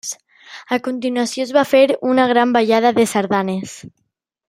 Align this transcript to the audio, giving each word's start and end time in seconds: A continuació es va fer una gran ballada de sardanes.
A 0.77 0.79
continuació 0.87 1.45
es 1.47 1.51
va 1.59 1.65
fer 1.73 1.83
una 2.13 2.25
gran 2.35 2.57
ballada 2.59 2.93
de 3.01 3.07
sardanes. 3.15 3.81